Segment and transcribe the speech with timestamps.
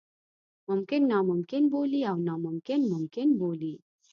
[0.69, 3.73] ممکن ناممکن بولي او ناممکن ممکن بولي.